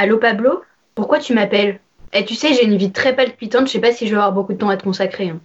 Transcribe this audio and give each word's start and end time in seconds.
Allô 0.00 0.18
Pablo? 0.18 0.62
Pourquoi 0.94 1.18
tu 1.18 1.34
m'appelles? 1.34 1.80
Eh 2.12 2.24
tu 2.24 2.36
sais, 2.36 2.54
j'ai 2.54 2.64
une 2.64 2.76
vie 2.76 2.92
très 2.92 3.16
palpitante, 3.16 3.66
je 3.66 3.72
sais 3.72 3.80
pas 3.80 3.90
si 3.90 4.06
je 4.06 4.12
vais 4.12 4.16
avoir 4.18 4.32
beaucoup 4.32 4.52
de 4.52 4.58
temps 4.58 4.68
à 4.68 4.76
te 4.76 4.84
consacrer. 4.84 5.30
hein. 5.30 5.40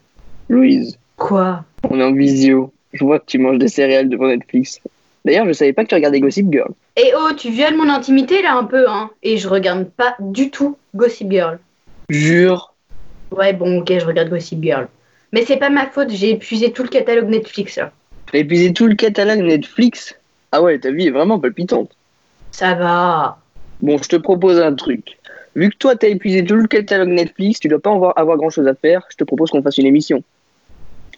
Louise, 0.48 1.00
Quoi? 1.18 1.66
On 1.90 2.00
est 2.00 2.04
en 2.04 2.14
visio. 2.14 2.72
Je 2.94 3.04
vois 3.04 3.18
que 3.20 3.26
tu 3.26 3.40
manges 3.40 3.58
des 3.58 3.68
céréales 3.68 4.10
devant 4.10 4.28
Netflix. 4.28 4.80
D'ailleurs, 5.26 5.48
je 5.48 5.54
savais 5.54 5.74
pas 5.74 5.84
que 5.84 5.90
tu 5.90 5.96
regardais 5.96 6.20
Gossip 6.20 6.52
Girl. 6.52 6.70
Eh 6.98 7.14
oh, 7.18 7.34
tu 7.36 7.50
violes 7.50 7.76
mon 7.76 7.90
intimité 7.90 8.44
là 8.44 8.54
un 8.56 8.66
peu, 8.66 8.88
hein 8.88 9.10
Et 9.24 9.38
je 9.38 9.48
regarde 9.48 9.90
pas 9.90 10.16
du 10.20 10.52
tout 10.52 10.78
Gossip 10.94 11.32
Girl. 11.32 11.58
Jure. 12.10 12.76
Ouais, 13.32 13.54
bon, 13.54 13.80
ok, 13.80 13.92
je 13.98 14.06
regarde 14.06 14.30
Gossip 14.30 14.62
Girl. 14.62 14.88
Mais 15.32 15.44
c'est 15.46 15.58
pas 15.58 15.72
ma 15.72 15.88
faute, 15.88 16.12
j'ai 16.12 16.30
épuisé 16.30 16.72
tout 16.72 16.84
le 16.84 16.90
catalogue 16.90 17.28
Netflix 17.30 17.78
là. 17.78 17.92
T'as 18.32 18.38
épuisé 18.38 18.72
tout 18.72 18.86
le 18.86 18.94
catalogue 18.94 19.40
Netflix? 19.40 20.16
Ah 20.52 20.62
ouais, 20.62 20.78
ta 20.78 20.92
vie 20.92 21.08
est 21.08 21.12
vraiment 21.12 21.40
palpitante. 21.40 21.90
Ça 22.52 22.76
va. 22.76 23.40
Bon, 23.82 23.98
je 23.98 24.08
te 24.08 24.16
propose 24.16 24.60
un 24.60 24.74
truc. 24.74 25.18
Vu 25.56 25.70
que 25.70 25.78
toi, 25.78 25.96
t'as 25.96 26.08
épuisé 26.08 26.44
tout 26.44 26.56
le 26.56 26.68
catalogue 26.68 27.10
Netflix, 27.10 27.60
tu 27.60 27.68
dois 27.68 27.80
pas 27.80 27.92
avoir, 28.16 28.38
grand 28.38 28.50
chose 28.50 28.68
à 28.68 28.74
faire, 28.74 29.06
je 29.10 29.18
te 29.18 29.24
propose 29.24 29.52
qu'on 29.52 29.62
fasse 29.62 29.78
une 29.78 29.86
émission. 29.86 30.24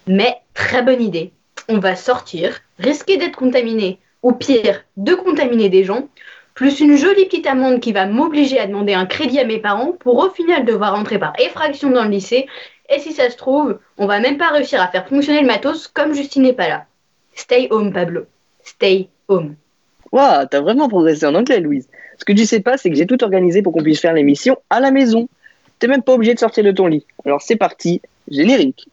Mais 0.08 0.36
très 0.54 0.84
bonne 0.84 1.02
idée. 1.02 1.32
On 1.70 1.80
va 1.80 1.96
sortir, 1.96 2.60
risquer 2.80 3.18
d'être 3.18 3.38
contaminé, 3.38 4.00
ou 4.24 4.34
pire, 4.34 4.84
de 4.98 5.14
contaminer 5.14 5.70
des 5.70 5.84
gens, 5.84 6.10
plus 6.54 6.80
une 6.80 6.96
jolie 6.96 7.26
petite 7.26 7.48
amende 7.48 7.80
qui 7.80 7.92
va 7.92 8.06
m'obliger 8.06 8.60
à 8.60 8.68
demander 8.68 8.94
un 8.94 9.06
crédit 9.06 9.40
à 9.40 9.46
mes 9.46 9.60
parents 9.60 9.92
pour 9.92 10.18
au 10.18 10.30
final 10.30 10.66
devoir 10.66 10.96
rentrer 10.96 11.20
par 11.20 11.34
effraction 11.40 11.90
dans 11.92 12.04
le 12.04 12.10
lycée. 12.10 12.48
Et 12.90 13.00
si 13.00 13.14
ça 13.14 13.30
se 13.30 13.38
trouve, 13.38 13.80
on 13.98 14.06
va 14.06 14.20
même 14.20 14.38
pas 14.38 14.50
réussir 14.50 14.82
à 14.82 14.88
faire 14.88 15.08
fonctionner 15.08 15.42
le 15.42 15.48
matos 15.48 15.88
comme 15.88 16.14
Justine 16.14 16.44
n'est 16.44 16.54
pas 16.54 16.70
là. 16.70 16.86
Stay 17.36 17.68
home, 17.72 17.92
Pablo. 17.92 18.26
Stay 18.64 19.10
home. 19.28 19.56
Waouh, 20.16 20.46
t'as 20.50 20.62
vraiment 20.62 20.88
progressé 20.88 21.26
en 21.26 21.36
anglais, 21.36 21.60
Louise. 21.60 21.90
Ce 22.18 22.24
que 22.24 22.32
tu 22.32 22.46
sais 22.46 22.62
pas, 22.62 22.78
c'est 22.78 22.90
que 22.90 22.96
j'ai 22.96 23.06
tout 23.06 23.22
organisé 23.22 23.62
pour 23.62 23.74
qu'on 23.74 23.84
puisse 23.84 24.00
faire 24.00 24.14
l'émission 24.14 24.56
à 24.70 24.80
la 24.80 24.90
maison. 24.90 25.28
T'es 25.78 25.88
même 25.88 26.04
pas 26.04 26.14
obligé 26.14 26.34
de 26.34 26.40
sortir 26.40 26.64
de 26.64 26.72
ton 26.72 26.88
lit. 26.88 27.06
Alors 27.26 27.42
c'est 27.42 27.58
parti, 27.58 28.02
générique. 28.32 28.88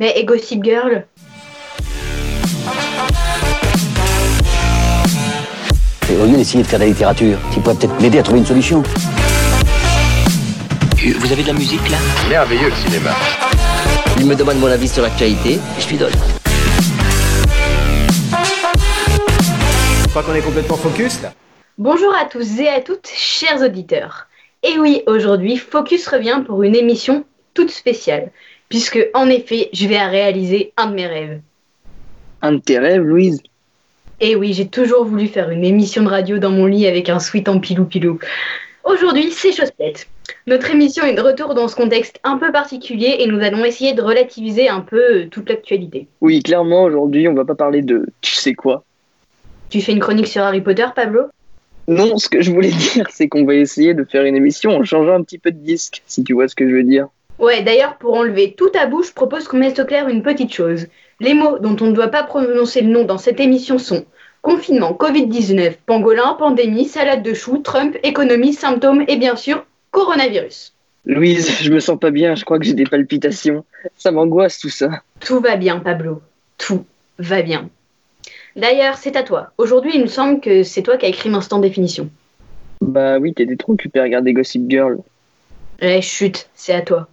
Mais 0.00 0.14
et 0.16 0.24
Gossip 0.24 0.64
Girl 0.64 1.04
Et 6.10 6.16
au 6.22 6.24
lieu 6.24 6.38
d'essayer 6.38 6.62
de 6.62 6.68
faire 6.68 6.78
de 6.78 6.84
la 6.84 6.88
littérature, 6.88 7.38
tu 7.52 7.60
pourrais 7.60 7.74
peut-être 7.74 8.00
m'aider 8.00 8.18
à 8.18 8.22
trouver 8.22 8.38
une 8.38 8.46
solution. 8.46 8.82
Vous 11.18 11.32
avez 11.32 11.42
de 11.42 11.48
la 11.48 11.52
musique 11.52 11.86
là? 11.90 11.98
Merveilleux 12.30 12.70
le 12.70 12.76
cinéma. 12.76 13.10
Il 14.18 14.24
me 14.24 14.34
demande 14.34 14.58
mon 14.58 14.68
avis 14.68 14.88
sur 14.88 15.02
l'actualité, 15.02 15.58
je 15.78 15.88
lui 15.90 15.98
donne. 15.98 16.45
Crois 20.22 20.32
qu'on 20.32 20.38
est 20.38 20.42
complètement 20.42 20.78
focus 20.78 21.20
là. 21.20 21.34
Bonjour 21.76 22.14
à 22.14 22.24
tous 22.24 22.58
et 22.58 22.68
à 22.68 22.80
toutes, 22.80 23.06
chers 23.06 23.60
auditeurs. 23.60 24.28
Et 24.62 24.78
oui, 24.78 25.02
aujourd'hui, 25.06 25.58
Focus 25.58 26.08
revient 26.08 26.42
pour 26.46 26.62
une 26.62 26.74
émission 26.74 27.26
toute 27.52 27.70
spéciale, 27.70 28.30
puisque 28.70 28.98
en 29.12 29.28
effet, 29.28 29.68
je 29.74 29.86
vais 29.86 29.98
à 29.98 30.06
réaliser 30.06 30.72
un 30.78 30.86
de 30.86 30.94
mes 30.94 31.06
rêves. 31.06 31.40
Un 32.40 32.52
de 32.52 32.60
tes 32.60 32.78
rêves, 32.78 33.02
Louise 33.02 33.42
Et 34.22 34.36
oui, 34.36 34.54
j'ai 34.54 34.66
toujours 34.66 35.04
voulu 35.04 35.28
faire 35.28 35.50
une 35.50 35.66
émission 35.66 36.02
de 36.02 36.08
radio 36.08 36.38
dans 36.38 36.50
mon 36.50 36.64
lit 36.64 36.86
avec 36.86 37.10
un 37.10 37.18
sweat 37.18 37.50
en 37.50 37.60
pilou-pilou. 37.60 38.18
Aujourd'hui, 38.84 39.30
c'est 39.32 39.52
chose 39.52 39.72
faite. 39.76 40.06
Notre 40.46 40.70
émission 40.70 41.04
est 41.04 41.12
de 41.12 41.20
retour 41.20 41.52
dans 41.52 41.68
ce 41.68 41.76
contexte 41.76 42.20
un 42.24 42.38
peu 42.38 42.50
particulier 42.52 43.16
et 43.18 43.26
nous 43.26 43.44
allons 43.44 43.66
essayer 43.66 43.92
de 43.92 44.00
relativiser 44.00 44.70
un 44.70 44.80
peu 44.80 45.26
toute 45.30 45.50
l'actualité. 45.50 46.08
Oui, 46.22 46.42
clairement, 46.42 46.84
aujourd'hui, 46.84 47.28
on 47.28 47.34
va 47.34 47.44
pas 47.44 47.54
parler 47.54 47.82
de 47.82 48.06
tu 48.22 48.32
sais 48.32 48.54
quoi. 48.54 48.82
Tu 49.68 49.80
fais 49.80 49.92
une 49.92 50.00
chronique 50.00 50.28
sur 50.28 50.42
Harry 50.42 50.60
Potter, 50.60 50.86
Pablo? 50.94 51.22
Non, 51.88 52.18
ce 52.18 52.28
que 52.28 52.42
je 52.42 52.50
voulais 52.50 52.70
dire, 52.94 53.06
c'est 53.10 53.28
qu'on 53.28 53.44
va 53.44 53.54
essayer 53.54 53.94
de 53.94 54.04
faire 54.04 54.24
une 54.24 54.36
émission 54.36 54.76
en 54.76 54.84
changeant 54.84 55.14
un 55.14 55.22
petit 55.22 55.38
peu 55.38 55.50
de 55.50 55.58
disque, 55.58 56.02
si 56.06 56.24
tu 56.24 56.34
vois 56.34 56.48
ce 56.48 56.54
que 56.54 56.68
je 56.68 56.74
veux 56.74 56.82
dire. 56.82 57.08
Ouais, 57.38 57.62
d'ailleurs, 57.62 57.96
pour 57.96 58.14
enlever 58.14 58.54
tout 58.56 58.70
tabou, 58.70 59.02
je 59.02 59.12
propose 59.12 59.46
qu'on 59.46 59.58
mette 59.58 59.78
au 59.78 59.84
clair 59.84 60.08
une 60.08 60.22
petite 60.22 60.52
chose. 60.52 60.86
Les 61.20 61.34
mots 61.34 61.58
dont 61.58 61.76
on 61.80 61.86
ne 61.86 61.92
doit 61.92 62.08
pas 62.08 62.22
prononcer 62.22 62.80
le 62.80 62.88
nom 62.88 63.04
dans 63.04 63.18
cette 63.18 63.40
émission 63.40 63.78
sont 63.78 64.04
confinement, 64.42 64.92
Covid-19, 64.92 65.74
pangolin, 65.86 66.34
pandémie, 66.38 66.86
salade 66.86 67.22
de 67.22 67.34
choux, 67.34 67.58
Trump, 67.58 67.96
économie, 68.04 68.54
symptômes 68.54 69.04
et 69.08 69.16
bien 69.16 69.34
sûr, 69.34 69.66
coronavirus. 69.90 70.72
Louise, 71.04 71.50
je 71.62 71.72
me 71.72 71.80
sens 71.80 71.98
pas 71.98 72.10
bien, 72.10 72.34
je 72.34 72.44
crois 72.44 72.58
que 72.58 72.64
j'ai 72.64 72.74
des 72.74 72.84
palpitations. 72.84 73.64
Ça 73.96 74.10
m'angoisse 74.12 74.58
tout 74.58 74.68
ça. 74.68 75.02
Tout 75.20 75.40
va 75.40 75.56
bien, 75.56 75.78
Pablo. 75.78 76.22
Tout 76.58 76.84
va 77.18 77.42
bien. 77.42 77.68
D'ailleurs, 78.56 78.96
c'est 78.96 79.16
à 79.16 79.22
toi. 79.22 79.52
Aujourd'hui, 79.58 79.92
il 79.94 80.00
me 80.00 80.06
semble 80.06 80.40
que 80.40 80.62
c'est 80.62 80.82
toi 80.82 80.96
qui 80.96 81.04
as 81.04 81.10
écrit 81.10 81.28
l'instant 81.28 81.58
définition. 81.58 82.08
Bah 82.80 83.18
oui, 83.18 83.34
t'étais 83.34 83.56
trop 83.56 83.74
occupé 83.74 84.00
à 84.00 84.04
regarder 84.04 84.32
Gossip 84.32 84.70
Girl. 84.70 84.98
Eh, 85.80 86.00
chut, 86.00 86.48
c'est 86.54 86.72
à 86.72 86.80
toi. 86.80 87.06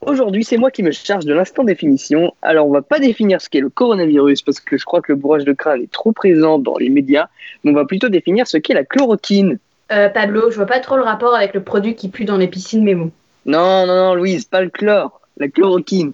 Aujourd'hui, 0.00 0.42
c'est 0.42 0.56
moi 0.56 0.72
qui 0.72 0.82
me 0.82 0.90
charge 0.90 1.24
de 1.24 1.32
l'instant 1.32 1.62
définition. 1.62 2.34
Alors, 2.42 2.66
on 2.66 2.72
va 2.72 2.82
pas 2.82 2.98
définir 2.98 3.40
ce 3.40 3.48
qu'est 3.48 3.60
le 3.60 3.70
coronavirus 3.70 4.42
parce 4.42 4.58
que 4.58 4.76
je 4.76 4.84
crois 4.84 5.00
que 5.00 5.12
le 5.12 5.16
bourrage 5.16 5.44
de 5.44 5.52
crâne 5.52 5.82
est 5.82 5.90
trop 5.90 6.10
présent 6.10 6.58
dans 6.58 6.76
les 6.76 6.88
médias, 6.88 7.28
mais 7.62 7.70
on 7.70 7.74
va 7.74 7.84
plutôt 7.84 8.08
définir 8.08 8.48
ce 8.48 8.58
qu'est 8.58 8.74
la 8.74 8.84
chloroquine. 8.84 9.58
Euh, 9.92 10.08
Pablo, 10.08 10.50
je 10.50 10.56
vois 10.56 10.66
pas 10.66 10.80
trop 10.80 10.96
le 10.96 11.02
rapport 11.02 11.34
avec 11.34 11.54
le 11.54 11.62
produit 11.62 11.94
qui 11.94 12.08
pue 12.08 12.24
dans 12.24 12.36
les 12.36 12.48
piscines, 12.48 12.82
mais 12.82 12.96
bon. 12.96 13.12
Non, 13.46 13.86
non, 13.86 13.94
non, 13.94 14.14
Louise, 14.14 14.46
pas 14.46 14.62
le 14.62 14.68
chlore, 14.68 15.20
la 15.38 15.48
chloroquine. 15.48 16.12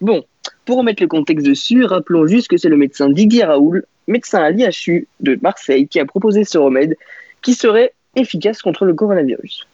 Bon, 0.00 0.24
pour 0.66 0.78
remettre 0.78 1.02
le 1.02 1.08
contexte 1.08 1.46
dessus, 1.46 1.84
rappelons 1.84 2.26
juste 2.26 2.48
que 2.48 2.56
c'est 2.56 2.68
le 2.68 2.76
médecin 2.76 3.08
Didier 3.08 3.44
Raoul, 3.44 3.84
médecin 4.08 4.42
à 4.42 4.50
l'IHU 4.50 5.06
de 5.20 5.38
Marseille, 5.40 5.88
qui 5.88 6.00
a 6.00 6.04
proposé 6.04 6.44
ce 6.44 6.58
remède 6.58 6.96
qui 7.40 7.54
serait 7.54 7.92
efficace 8.16 8.60
contre 8.62 8.84
le 8.84 8.92
coronavirus. 8.92 9.66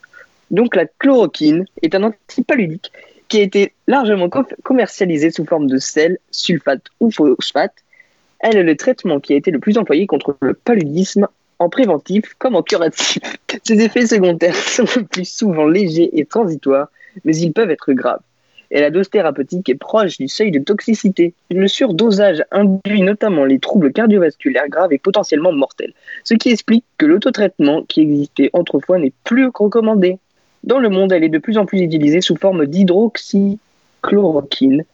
Donc 0.50 0.76
la 0.76 0.84
chloroquine 0.86 1.64
est 1.80 1.94
un 1.94 2.02
antipaludique 2.02 2.92
qui 3.28 3.38
a 3.38 3.42
été 3.42 3.72
largement 3.86 4.28
co- 4.28 4.46
commercialisé 4.62 5.30
sous 5.30 5.46
forme 5.46 5.66
de 5.66 5.78
sel, 5.78 6.18
sulfate 6.30 6.84
ou 7.00 7.10
phosphate. 7.10 7.72
Elle 8.40 8.58
est 8.58 8.62
le 8.62 8.76
traitement 8.76 9.18
qui 9.18 9.32
a 9.32 9.36
été 9.36 9.50
le 9.50 9.60
plus 9.60 9.78
employé 9.78 10.06
contre 10.06 10.36
le 10.42 10.52
paludisme 10.52 11.26
en 11.58 11.70
préventif 11.70 12.34
comme 12.38 12.54
en 12.54 12.62
curatif. 12.62 13.22
Ses 13.64 13.80
effets 13.80 14.06
secondaires 14.06 14.54
sont 14.68 14.84
le 14.96 15.04
plus 15.04 15.24
souvent 15.24 15.66
légers 15.66 16.10
et 16.18 16.26
transitoires, 16.26 16.88
mais 17.24 17.34
ils 17.36 17.52
peuvent 17.52 17.70
être 17.70 17.92
graves. 17.94 18.20
Et 18.74 18.80
la 18.80 18.90
dose 18.90 19.10
thérapeutique 19.10 19.68
est 19.68 19.74
proche 19.74 20.16
du 20.16 20.28
seuil 20.28 20.50
de 20.50 20.58
toxicité. 20.58 21.34
Le 21.50 21.68
surdosage 21.68 22.42
induit 22.50 23.02
notamment 23.02 23.44
les 23.44 23.58
troubles 23.58 23.92
cardiovasculaires 23.92 24.70
graves 24.70 24.94
et 24.94 24.98
potentiellement 24.98 25.52
mortels, 25.52 25.92
ce 26.24 26.32
qui 26.32 26.48
explique 26.48 26.86
que 26.96 27.04
l'autotraitement 27.04 27.82
qui 27.82 28.00
existait 28.00 28.48
autrefois 28.54 28.98
n'est 28.98 29.12
plus 29.24 29.50
recommandé. 29.54 30.16
Dans 30.64 30.78
le 30.78 30.88
monde, 30.88 31.12
elle 31.12 31.22
est 31.22 31.28
de 31.28 31.36
plus 31.36 31.58
en 31.58 31.66
plus 31.66 31.82
utilisée 31.82 32.22
sous 32.22 32.36
forme 32.36 32.64
d'hydroxychloroquine, 32.64 34.86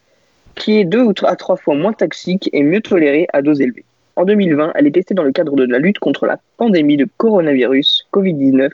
qui 0.56 0.80
est 0.80 0.84
deux 0.84 1.06
à 1.22 1.36
trois 1.36 1.56
fois 1.56 1.76
moins 1.76 1.92
toxique 1.92 2.50
et 2.52 2.64
mieux 2.64 2.80
tolérée 2.80 3.28
à 3.32 3.42
dose 3.42 3.60
élevée. 3.60 3.84
En 4.16 4.24
2020, 4.24 4.72
elle 4.74 4.88
est 4.88 4.90
testée 4.90 5.14
dans 5.14 5.22
le 5.22 5.30
cadre 5.30 5.54
de 5.54 5.64
la 5.64 5.78
lutte 5.78 6.00
contre 6.00 6.26
la 6.26 6.40
pandémie 6.56 6.96
de 6.96 7.06
coronavirus 7.16 8.08
Covid-19, 8.12 8.70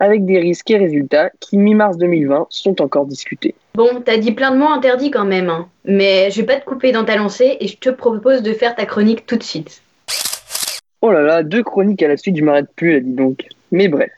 avec 0.00 0.24
des 0.24 0.38
risques 0.38 0.70
et 0.70 0.76
résultats 0.76 1.30
qui, 1.40 1.56
mi-mars 1.56 1.96
2020, 1.98 2.46
sont 2.50 2.80
encore 2.82 3.06
discutés. 3.06 3.54
Bon, 3.74 4.02
t'as 4.04 4.16
dit 4.16 4.32
plein 4.32 4.50
de 4.50 4.56
mots 4.56 4.68
interdits 4.68 5.10
quand 5.10 5.24
même, 5.24 5.50
hein. 5.50 5.68
mais 5.84 6.30
je 6.30 6.40
vais 6.40 6.46
pas 6.46 6.56
te 6.56 6.64
couper 6.64 6.92
dans 6.92 7.04
ta 7.04 7.16
lancée 7.16 7.56
et 7.60 7.68
je 7.68 7.76
te 7.76 7.90
propose 7.90 8.42
de 8.42 8.52
faire 8.52 8.74
ta 8.74 8.86
chronique 8.86 9.26
tout 9.26 9.36
de 9.36 9.42
suite. 9.42 9.82
Oh 11.00 11.10
là 11.10 11.22
là, 11.22 11.42
deux 11.42 11.62
chroniques 11.62 12.02
à 12.02 12.08
la 12.08 12.16
suite, 12.16 12.36
je 12.36 12.44
m'arrête 12.44 12.68
plus 12.76 12.92
là, 12.92 13.00
dis 13.00 13.12
donc. 13.12 13.46
Mais 13.72 13.88
bref. 13.88 14.10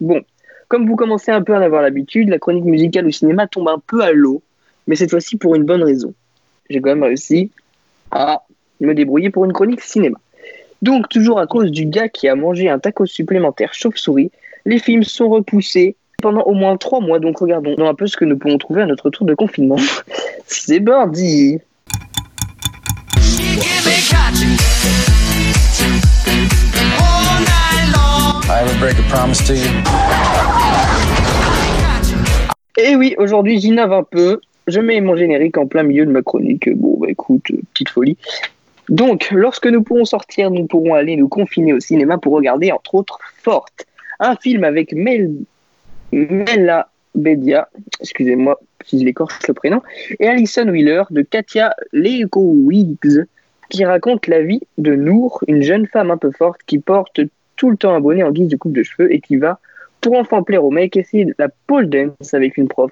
Bon, 0.00 0.22
comme 0.68 0.86
vous 0.86 0.96
commencez 0.96 1.30
un 1.30 1.42
peu 1.42 1.54
à 1.54 1.58
en 1.58 1.62
avoir 1.62 1.82
l'habitude, 1.82 2.28
la 2.28 2.38
chronique 2.38 2.64
musicale 2.64 3.06
au 3.06 3.10
cinéma 3.10 3.46
tombe 3.46 3.68
un 3.68 3.80
peu 3.86 4.02
à 4.02 4.12
l'eau, 4.12 4.42
mais 4.86 4.96
cette 4.96 5.10
fois-ci 5.10 5.36
pour 5.36 5.54
une 5.54 5.64
bonne 5.64 5.82
raison. 5.82 6.14
J'ai 6.68 6.80
quand 6.80 6.90
même 6.90 7.02
réussi 7.02 7.50
à 8.10 8.42
me 8.80 8.94
débrouiller 8.94 9.30
pour 9.30 9.44
une 9.44 9.52
chronique 9.52 9.80
cinéma. 9.80 10.18
Donc, 10.82 11.08
toujours 11.08 11.40
à 11.40 11.46
cause 11.46 11.70
du 11.70 11.86
gars 11.86 12.08
qui 12.08 12.28
a 12.28 12.34
mangé 12.34 12.68
un 12.68 12.78
taco 12.78 13.04
supplémentaire 13.04 13.74
chauve-souris, 13.74 14.30
les 14.64 14.78
films 14.78 15.02
sont 15.02 15.28
repoussés 15.28 15.96
pendant 16.22 16.42
au 16.42 16.52
moins 16.52 16.76
trois 16.76 17.00
mois, 17.00 17.18
donc 17.18 17.38
regardons 17.38 17.74
un 17.78 17.94
peu 17.94 18.06
ce 18.06 18.16
que 18.16 18.24
nous 18.24 18.36
pouvons 18.36 18.58
trouver 18.58 18.82
à 18.82 18.86
notre 18.86 19.10
tour 19.10 19.26
de 19.26 19.34
confinement. 19.34 19.76
C'est 20.46 20.80
parti 20.80 21.58
I 28.52 28.62
ever 28.62 28.78
break 28.80 28.98
a 28.98 29.02
promise 29.08 29.42
to 29.46 29.54
you? 29.54 29.70
Et 32.76 32.96
oui, 32.96 33.14
aujourd'hui 33.16 33.60
j'innove 33.60 33.92
un 33.92 34.02
peu. 34.02 34.40
Je 34.66 34.80
mets 34.80 35.00
mon 35.00 35.16
générique 35.16 35.56
en 35.56 35.66
plein 35.66 35.82
milieu 35.82 36.04
de 36.04 36.10
ma 36.10 36.22
chronique. 36.22 36.68
Bon, 36.76 36.96
bah 36.98 37.06
écoute, 37.08 37.50
euh, 37.52 37.60
petite 37.72 37.88
folie. 37.88 38.18
Donc, 38.88 39.28
lorsque 39.30 39.66
nous 39.66 39.82
pourrons 39.82 40.04
sortir, 40.04 40.50
nous 40.50 40.66
pourrons 40.66 40.94
aller 40.94 41.16
nous 41.16 41.28
confiner 41.28 41.72
au 41.72 41.80
cinéma 41.80 42.18
pour 42.18 42.34
regarder, 42.34 42.72
entre 42.72 42.96
autres, 42.96 43.18
Forte, 43.42 43.86
un 44.20 44.36
film 44.36 44.64
avec 44.64 44.92
Mel... 44.92 45.32
Mela 46.12 46.88
excusez-moi 48.00 48.60
si 48.84 48.98
je 48.98 49.04
l'écorche 49.04 49.46
le 49.46 49.54
prénom, 49.54 49.82
et 50.18 50.26
Alison 50.26 50.66
Wheeler 50.68 51.02
de 51.10 51.22
Katia 51.22 51.74
Leikowicz, 51.92 53.26
qui 53.68 53.84
raconte 53.84 54.26
la 54.26 54.42
vie 54.42 54.62
de 54.78 54.94
Nour, 54.94 55.42
une 55.46 55.62
jeune 55.62 55.86
femme 55.86 56.10
un 56.10 56.16
peu 56.16 56.30
forte 56.32 56.60
qui 56.66 56.78
porte 56.78 57.20
tout 57.56 57.70
le 57.70 57.76
temps 57.76 57.94
un 57.94 58.00
bonnet 58.00 58.22
en 58.22 58.30
guise 58.30 58.48
de 58.48 58.56
coupe 58.56 58.72
de 58.72 58.82
cheveux 58.82 59.12
et 59.12 59.20
qui 59.20 59.36
va, 59.36 59.58
pour 60.00 60.16
enfin 60.16 60.42
plaire 60.42 60.64
au 60.64 60.70
mec, 60.70 60.96
essayer 60.96 61.26
la 61.38 61.48
pole 61.66 61.88
dance 61.88 62.32
avec 62.32 62.56
une 62.56 62.68
prof 62.68 62.90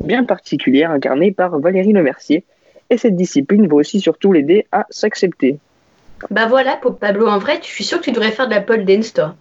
bien 0.00 0.24
particulière 0.24 0.90
incarnée 0.90 1.32
par 1.32 1.58
Valérie 1.58 1.92
Lemercier. 1.92 2.44
Et 2.88 2.98
cette 2.98 3.16
discipline 3.16 3.66
va 3.66 3.74
aussi 3.76 4.00
surtout 4.00 4.32
l'aider 4.32 4.66
à 4.72 4.86
s'accepter. 4.90 5.58
Bah 6.30 6.46
voilà, 6.46 6.80
Pablo, 7.00 7.26
en 7.26 7.38
vrai, 7.38 7.58
je 7.62 7.66
suis 7.66 7.84
sûr 7.84 7.98
que 7.98 8.04
tu 8.04 8.12
devrais 8.12 8.30
faire 8.30 8.48
de 8.48 8.54
la 8.54 8.60
pole 8.60 8.84
dance, 8.84 9.12
toi. 9.12 9.34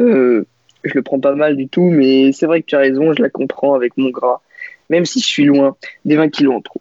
Euh, 0.00 0.46
je 0.84 0.94
le 0.94 1.02
prends 1.02 1.20
pas 1.20 1.34
mal 1.34 1.56
du 1.56 1.68
tout, 1.68 1.90
mais 1.90 2.32
c'est 2.32 2.46
vrai 2.46 2.62
que 2.62 2.66
tu 2.66 2.74
as 2.74 2.80
raison, 2.80 3.12
je 3.12 3.22
la 3.22 3.28
comprends 3.28 3.74
avec 3.74 3.96
mon 3.96 4.10
gras, 4.10 4.40
même 4.88 5.04
si 5.04 5.20
je 5.20 5.26
suis 5.26 5.44
loin 5.44 5.76
des 6.04 6.16
20 6.16 6.30
kilos 6.30 6.54
en 6.56 6.60
trop. 6.60 6.80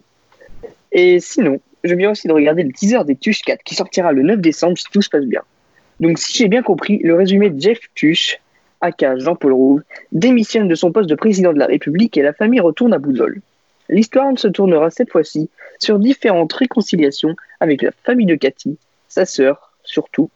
Et 0.91 1.19
sinon, 1.19 1.59
je 1.83 1.95
viens 1.95 2.11
aussi 2.11 2.27
de 2.27 2.33
regarder 2.33 2.63
le 2.63 2.71
teaser 2.71 3.03
des 3.05 3.15
Tuche 3.15 3.41
4 3.41 3.63
qui 3.63 3.75
sortira 3.75 4.11
le 4.11 4.23
9 4.23 4.39
décembre 4.39 4.77
si 4.77 4.85
tout 4.91 5.01
se 5.01 5.09
passe 5.09 5.25
bien. 5.25 5.41
Donc 5.99 6.17
si 6.17 6.37
j'ai 6.37 6.47
bien 6.47 6.63
compris, 6.63 6.99
le 6.99 7.15
résumé 7.15 7.49
de 7.49 7.59
Jeff 7.59 7.79
Tuche, 7.93 8.39
aka 8.81 9.17
Jean-Paul 9.17 9.53
Rouve, 9.53 9.83
démissionne 10.11 10.67
de 10.67 10.75
son 10.75 10.91
poste 10.91 11.09
de 11.09 11.15
président 11.15 11.51
de 11.51 11.59
la 11.59 11.65
République 11.65 12.17
et 12.17 12.21
la 12.21 12.33
famille 12.33 12.61
retourne 12.61 12.93
à 12.93 12.99
Bouzol. 12.99 13.41
L'histoire 13.89 14.31
se 14.37 14.47
tournera 14.47 14.89
cette 14.91 15.11
fois-ci 15.11 15.49
sur 15.79 15.99
différentes 15.99 16.53
réconciliations 16.53 17.35
avec 17.59 17.81
la 17.81 17.91
famille 18.03 18.27
de 18.27 18.35
Cathy, 18.35 18.77
sa 19.07 19.25
sœur 19.25 19.73
surtout, 19.83 20.29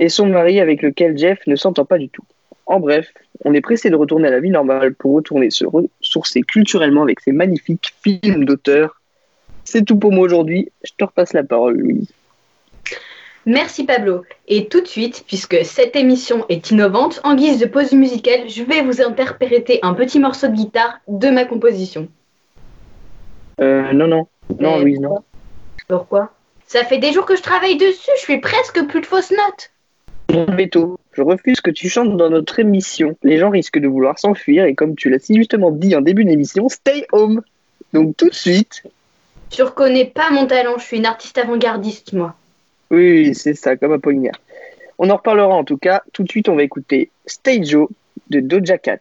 et 0.00 0.08
son 0.08 0.26
mari 0.26 0.60
avec 0.60 0.82
lequel 0.82 1.16
Jeff 1.16 1.38
ne 1.46 1.56
s'entend 1.56 1.84
pas 1.84 1.98
du 1.98 2.08
tout. 2.08 2.24
En 2.66 2.80
bref, 2.80 3.12
on 3.44 3.54
est 3.54 3.60
pressé 3.60 3.90
de 3.90 3.96
retourner 3.96 4.28
à 4.28 4.32
la 4.32 4.40
vie 4.40 4.50
normale 4.50 4.94
pour 4.94 5.14
retourner 5.14 5.50
se 5.50 5.64
ressourcer 5.64 6.42
culturellement 6.42 7.02
avec 7.02 7.20
ces 7.20 7.32
magnifiques 7.32 7.94
films 8.02 8.44
d'auteur. 8.44 9.00
C'est 9.64 9.84
tout 9.84 9.96
pour 9.96 10.12
moi 10.12 10.24
aujourd'hui. 10.24 10.70
Je 10.84 10.92
te 10.96 11.04
repasse 11.04 11.32
la 11.32 11.44
parole, 11.44 11.78
Louise. 11.78 12.12
Merci 13.46 13.84
Pablo. 13.84 14.24
Et 14.48 14.66
tout 14.66 14.80
de 14.80 14.88
suite, 14.88 15.22
puisque 15.28 15.64
cette 15.64 15.94
émission 15.94 16.44
est 16.48 16.72
innovante, 16.72 17.20
en 17.22 17.36
guise 17.36 17.60
de 17.60 17.66
pause 17.66 17.92
musicale, 17.92 18.48
je 18.48 18.64
vais 18.64 18.82
vous 18.82 19.00
interpréter 19.00 19.78
un 19.82 19.94
petit 19.94 20.18
morceau 20.18 20.48
de 20.48 20.54
guitare 20.54 20.98
de 21.06 21.28
ma 21.30 21.44
composition. 21.44 22.08
Euh, 23.60 23.92
non, 23.92 24.08
non. 24.08 24.26
Non, 24.58 24.80
Louise, 24.80 24.98
non. 24.98 25.22
Pourquoi? 25.86 26.32
Ça 26.66 26.82
fait 26.82 26.98
des 26.98 27.12
jours 27.12 27.24
que 27.24 27.36
je 27.36 27.42
travaille 27.42 27.76
dessus, 27.76 28.10
je 28.20 28.24
fais 28.24 28.38
presque 28.38 28.84
plus 28.88 29.00
de 29.00 29.06
fausses 29.06 29.30
notes. 29.30 29.70
Mon 30.36 30.44
veto, 30.54 31.00
je 31.14 31.22
refuse 31.22 31.62
que 31.62 31.70
tu 31.70 31.88
chantes 31.88 32.14
dans 32.18 32.28
notre 32.28 32.58
émission. 32.58 33.16
Les 33.22 33.38
gens 33.38 33.48
risquent 33.48 33.78
de 33.78 33.88
vouloir 33.88 34.18
s'enfuir 34.18 34.66
et 34.66 34.74
comme 34.74 34.94
tu 34.94 35.08
l'as 35.08 35.18
si 35.18 35.34
justement 35.34 35.70
dit 35.70 35.96
en 35.96 36.02
début 36.02 36.26
d'émission, 36.26 36.68
stay 36.68 37.06
home. 37.10 37.40
Donc 37.94 38.18
tout 38.18 38.28
de 38.28 38.34
suite, 38.34 38.82
Tu 39.48 39.62
reconnais 39.62 40.04
pas 40.04 40.28
mon 40.30 40.46
talent, 40.46 40.74
je 40.76 40.84
suis 40.84 40.98
une 40.98 41.06
artiste 41.06 41.38
avant-gardiste, 41.38 42.12
moi. 42.12 42.34
oui, 42.90 43.34
c'est 43.34 43.54
ça, 43.54 43.76
comme 43.76 43.94
Apollinaire. 43.94 44.38
On 44.98 45.08
en 45.08 45.16
reparlera 45.16 45.54
en 45.54 45.64
tout 45.64 45.78
cas. 45.78 46.02
Tout 46.12 46.22
de 46.22 46.28
suite, 46.30 46.50
on 46.50 46.56
va 46.56 46.64
écouter 46.64 47.10
Stay 47.24 47.64
Joe 47.64 47.88
de 48.28 48.40
Doja 48.40 48.76
Cat. 48.76 49.00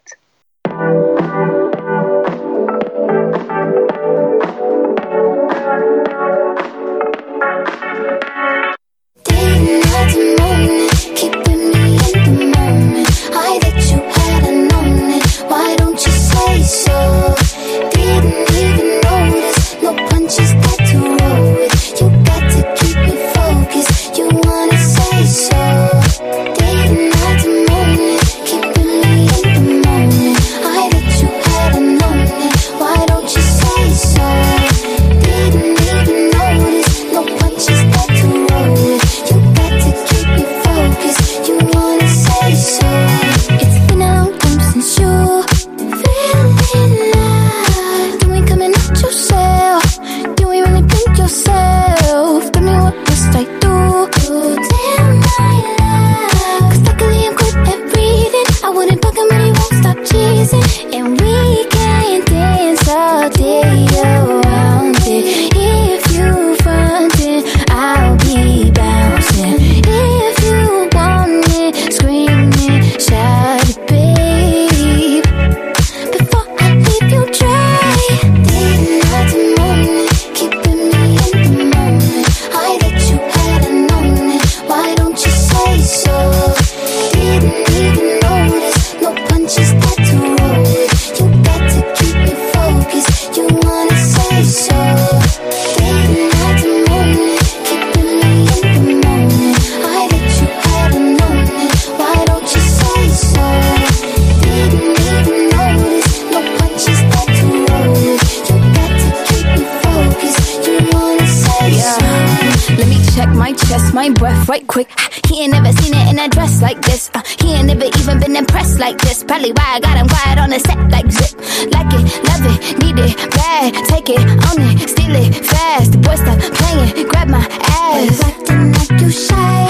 Right 114.47 114.65
quick. 114.67 114.89
He 115.27 115.41
ain't 115.41 115.53
never 115.53 115.71
seen 115.71 115.93
it 115.93 116.11
in 116.11 116.19
a 116.19 116.29
dress 116.29 116.61
like 116.61 116.81
this. 116.81 117.09
Uh, 117.13 117.21
he 117.39 117.53
ain't 117.53 117.67
never 117.67 117.85
even 117.85 118.19
been 118.19 118.35
impressed 118.35 118.79
like 118.79 118.97
this. 118.99 119.23
Probably 119.23 119.51
why 119.51 119.75
I 119.75 119.79
got 119.79 119.97
him 119.97 120.07
quiet 120.07 120.39
on 120.39 120.49
the 120.49 120.59
set 120.59 120.79
like 120.91 121.09
zip. 121.11 121.33
Like 121.71 121.91
it, 121.93 122.05
love 122.29 122.45
it, 122.51 122.59
need 122.83 122.99
it, 122.99 123.15
bad. 123.31 123.73
Take 123.85 124.09
it, 124.09 124.19
own 124.19 124.61
it, 124.69 124.89
steal 124.89 125.15
it, 125.15 125.45
fast. 125.45 125.91
The 125.93 125.97
boy 125.97 126.15
stop 126.15 126.39
playing, 126.39 127.07
grab 127.09 127.29
my 127.29 127.45
ass. 127.81 128.21
Acting 128.23 128.71
like 128.73 129.01
you 129.01 129.09
shy. 129.09 129.69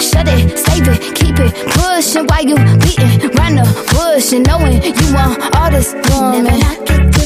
Shut 0.00 0.28
it, 0.28 0.58
save 0.58 0.88
it, 0.88 1.14
keep 1.14 1.38
it 1.38 1.52
pushing 2.00 2.26
Why 2.26 2.40
you 2.40 2.56
beating 2.80 3.30
round 3.36 3.58
the 3.58 3.66
bush 3.92 4.32
and 4.32 4.46
knowing 4.46 4.82
you 4.82 5.14
want 5.14 5.56
all 5.56 5.70
this 5.70 5.92
woman. 6.10 6.44
Never 6.44 6.58
knock 6.58 6.90
it 6.90 7.19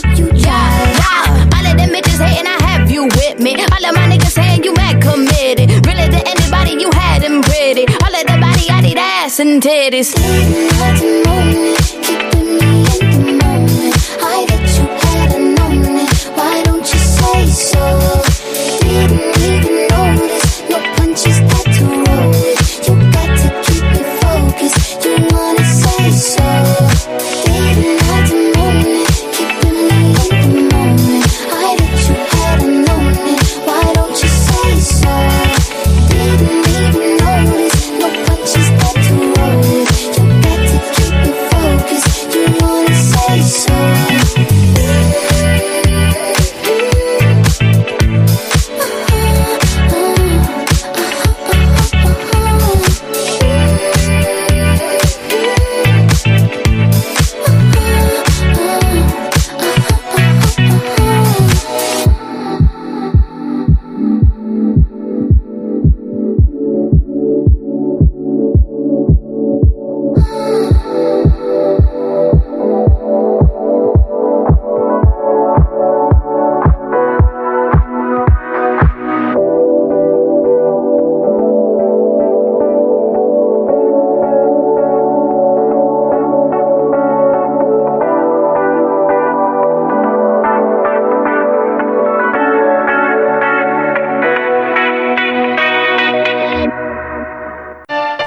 ass 9.34 9.40
and 9.40 9.62
titties. 9.62 11.73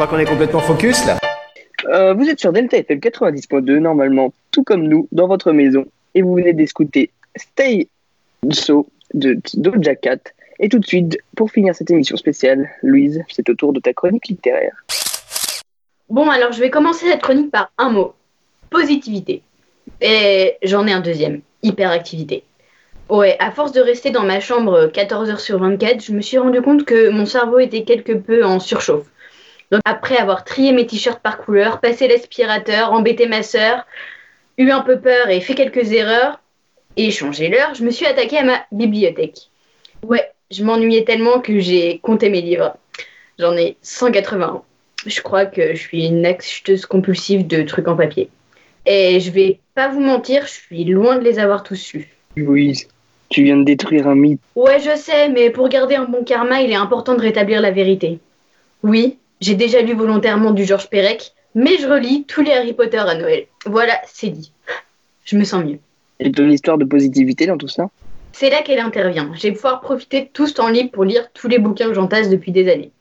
Crois 0.08 0.20
qu'on 0.20 0.24
est 0.24 0.30
complètement 0.30 0.62
focus 0.62 1.06
là 1.06 1.18
Euh, 1.90 2.14
vous 2.14 2.28
êtes 2.30 2.40
sur 2.40 2.52
Delta 2.52 2.78
FM 2.78 3.00
90.2, 3.00 3.78
normalement, 3.78 4.34
tout 4.52 4.64
comme 4.64 4.84
nous, 4.88 5.08
dans 5.12 5.28
votre 5.28 5.52
maison, 5.52 5.86
et 6.16 6.22
vous 6.22 6.34
venez 6.36 6.54
d'écouter 6.54 7.12
Stay 7.36 7.88
So 8.52 8.88
de 9.14 9.40
Doja 9.54 9.96
Cat. 9.96 10.20
Et 10.60 10.70
tout 10.70 10.80
de 10.80 10.86
suite, 10.86 11.18
pour 11.36 11.52
finir 11.52 11.76
cette 11.76 11.92
émission 11.92 12.18
spéciale, 12.18 12.70
Louise, 12.82 13.24
c'est 13.30 13.48
au 13.50 13.54
tour 13.54 13.74
de 13.74 13.80
ta 13.80 13.94
chronique 13.94 14.28
littéraire. 14.28 14.76
Bon, 16.10 16.30
alors 16.30 16.52
je 16.52 16.60
vais 16.60 16.70
commencer 16.70 17.06
cette 17.06 17.22
chronique 17.22 17.52
par 17.52 17.72
un 17.78 17.90
mot 17.90 18.14
positivité. 18.70 19.42
Et 20.02 20.56
j'en 20.64 20.88
ai 20.88 20.94
un 20.94 21.02
deuxième 21.02 21.42
hyperactivité. 21.64 22.44
Ouais, 23.10 23.38
à 23.40 23.52
force 23.52 23.72
de 23.72 23.82
rester 23.82 24.12
dans 24.12 24.24
ma 24.24 24.40
chambre 24.40 24.88
14 24.88 25.30
heures 25.30 25.40
sur 25.40 25.60
24, 25.60 26.04
je 26.04 26.12
me 26.12 26.22
suis 26.22 26.38
rendu 26.38 26.62
compte 26.62 26.84
que 26.86 27.10
mon 27.10 27.26
cerveau 27.26 27.60
était 27.60 27.84
quelque 27.84 28.14
peu 28.14 28.44
en 28.44 28.60
surchauffe. 28.60 29.08
Donc 29.72 29.82
après 29.86 30.18
avoir 30.18 30.44
trié 30.44 30.72
mes 30.72 30.88
t-shirts 30.88 31.20
par 31.20 31.38
couleur, 31.38 31.80
passé 31.80 32.08
l'aspirateur, 32.08 32.94
embêté 32.94 33.28
ma 33.28 33.44
sœur, 33.44 33.86
eu 34.58 34.70
un 34.72 34.82
peu 34.82 35.00
peur 35.00 35.30
et 35.30 35.42
fait 35.42 35.56
quelques 35.56 35.92
erreurs, 35.92 36.40
et 36.96 37.12
changé 37.12 37.50
l'heure, 37.50 37.76
je 37.76 37.84
me 37.84 37.92
suis 37.92 38.06
attaquée 38.06 38.40
à 38.40 38.44
ma 38.44 38.66
bibliothèque. 38.72 39.50
Ouais, 40.04 40.32
je 40.52 40.64
m'ennuyais 40.64 41.04
tellement 41.04 41.40
que 41.40 41.60
j'ai 41.60 42.00
compté 42.00 42.30
mes 42.30 42.42
livres. 42.42 42.76
J'en 43.38 43.56
ai 43.56 43.78
181. 43.82 44.64
Je 45.06 45.22
crois 45.22 45.46
que 45.46 45.76
je 45.76 45.80
suis 45.80 46.08
une 46.08 46.26
acheteuse 46.26 46.86
compulsive 46.86 47.46
de 47.46 47.62
trucs 47.62 47.88
en 47.88 47.96
papier. 47.96 48.30
Et 48.86 49.20
je 49.20 49.32
vais 49.32 49.60
pas 49.76 49.90
vous 49.90 50.00
mentir, 50.00 50.44
je 50.48 50.52
suis 50.52 50.86
loin 50.86 51.18
de 51.18 51.24
les 51.24 51.40
avoir 51.40 51.62
tous 51.62 51.94
lus. 51.94 52.10
Louise, 52.36 52.88
tu 53.30 53.44
viens 53.44 53.58
de 53.58 53.64
détruire 53.64 54.08
un 54.08 54.16
mythe. 54.16 54.42
Ouais, 54.56 54.80
je 54.80 54.96
sais, 54.96 55.30
mais 55.30 55.50
pour 55.50 55.70
garder 55.70 55.96
un 55.96 56.06
bon 56.06 56.24
karma, 56.24 56.62
il 56.62 56.72
est 56.72 56.76
important 56.76 57.14
de 57.14 57.22
rétablir 57.22 57.62
la 57.62 57.72
vérité. 57.72 58.20
Oui, 58.82 59.18
j'ai 59.39 59.56
déjà 59.56 59.82
lu 59.82 59.94
volontairement 59.94 60.51
du 60.51 60.65
Georges 60.65 60.89
Perec, 60.89 61.32
mais 61.56 61.77
je 61.79 61.88
relis 61.88 62.25
tous 62.27 62.41
les 62.41 62.51
Harry 62.51 62.74
Potter 62.74 62.98
à 62.98 63.15
Noël. 63.15 63.46
Voilà, 63.65 64.00
c'est 64.06 64.29
dit. 64.29 64.51
Je 65.25 65.38
me 65.38 65.44
sens 65.44 65.63
mieux. 65.63 65.79
Et 66.20 66.32
ton 66.32 66.50
histoire 66.50 66.77
de 66.77 66.86
positivité 66.86 67.46
dans 67.46 67.58
tout 67.58 67.67
ça 67.67 67.89
C'est 68.32 68.50
là 68.50 68.62
qu'elle 68.62 68.79
intervient. 68.79 69.32
Je 69.36 69.44
vais 69.44 69.51
pouvoir 69.51 69.82
profiter 69.82 70.22
de 70.22 70.27
tout 70.32 70.48
ce 70.48 70.53
temps 70.53 70.70
libre 70.70 70.91
pour 70.91 71.03
lire 71.03 71.29
tous 71.34 71.48
les 71.48 71.60
bouquins 71.60 71.88
que 71.88 71.94
j'entasse 71.94 72.29
depuis 72.29 72.51
des 72.51 72.70
années. 72.70 72.91